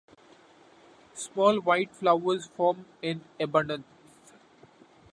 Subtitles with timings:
[1.13, 3.85] Small white flowers form in abundance.